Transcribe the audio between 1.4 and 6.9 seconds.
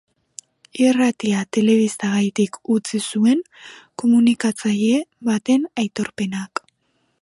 telebistagatik utzi zuen komunikatzaile baten aitorpenak.